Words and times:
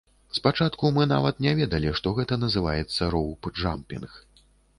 Спачатку 0.37 0.89
мы 0.95 1.03
нават 1.11 1.43
не 1.47 1.53
ведалі, 1.59 1.91
што 1.99 2.15
гэта 2.21 2.39
называецца 2.45 3.11
роўпджампінг. 3.17 4.19